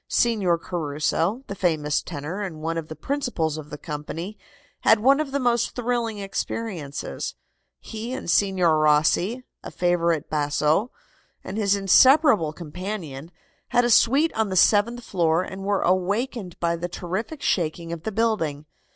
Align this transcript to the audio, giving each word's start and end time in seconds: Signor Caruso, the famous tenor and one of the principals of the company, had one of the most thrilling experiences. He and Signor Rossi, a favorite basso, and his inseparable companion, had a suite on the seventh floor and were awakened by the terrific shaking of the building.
Signor 0.07 0.57
Caruso, 0.57 1.43
the 1.45 1.53
famous 1.53 2.01
tenor 2.01 2.41
and 2.41 2.59
one 2.59 2.75
of 2.75 2.87
the 2.87 2.95
principals 2.95 3.59
of 3.59 3.69
the 3.69 3.77
company, 3.77 4.35
had 4.79 4.99
one 4.99 5.19
of 5.19 5.29
the 5.31 5.39
most 5.39 5.75
thrilling 5.75 6.17
experiences. 6.17 7.35
He 7.79 8.11
and 8.11 8.27
Signor 8.27 8.79
Rossi, 8.79 9.43
a 9.61 9.69
favorite 9.69 10.27
basso, 10.27 10.89
and 11.43 11.55
his 11.55 11.75
inseparable 11.75 12.51
companion, 12.51 13.29
had 13.67 13.85
a 13.85 13.91
suite 13.91 14.33
on 14.33 14.49
the 14.49 14.55
seventh 14.55 15.03
floor 15.03 15.43
and 15.43 15.61
were 15.65 15.81
awakened 15.83 16.59
by 16.59 16.77
the 16.77 16.89
terrific 16.89 17.43
shaking 17.43 17.93
of 17.93 18.01
the 18.01 18.11
building. 18.11 18.65